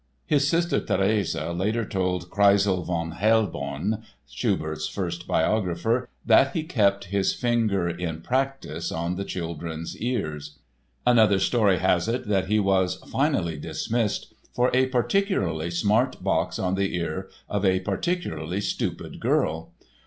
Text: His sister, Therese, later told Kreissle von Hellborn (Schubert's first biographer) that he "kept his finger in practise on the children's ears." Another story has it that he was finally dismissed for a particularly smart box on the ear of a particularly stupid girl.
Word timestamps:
His 0.25 0.49
sister, 0.49 0.79
Therese, 0.79 1.35
later 1.35 1.85
told 1.85 2.31
Kreissle 2.31 2.83
von 2.83 3.11
Hellborn 3.11 4.01
(Schubert's 4.27 4.87
first 4.87 5.27
biographer) 5.27 6.09
that 6.25 6.53
he 6.53 6.63
"kept 6.63 7.05
his 7.13 7.35
finger 7.35 7.87
in 7.87 8.21
practise 8.21 8.91
on 8.91 9.15
the 9.15 9.23
children's 9.23 9.95
ears." 9.97 10.57
Another 11.05 11.37
story 11.37 11.77
has 11.77 12.07
it 12.07 12.25
that 12.27 12.47
he 12.47 12.59
was 12.59 12.95
finally 13.11 13.59
dismissed 13.59 14.33
for 14.55 14.71
a 14.75 14.87
particularly 14.87 15.69
smart 15.69 16.23
box 16.23 16.57
on 16.57 16.73
the 16.73 16.95
ear 16.95 17.29
of 17.47 17.63
a 17.63 17.81
particularly 17.81 18.59
stupid 18.59 19.19
girl. 19.19 19.71